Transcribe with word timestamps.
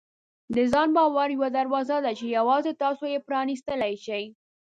د 0.55 0.57
ځان 0.71 0.89
باور 0.97 1.27
یوه 1.37 1.49
دروازه 1.57 1.97
ده 2.05 2.11
چې 2.19 2.25
یوازې 2.37 2.71
تاسو 2.83 3.03
یې 3.13 3.19
پرانیستلی 3.27 3.93
شئ. 4.05 4.23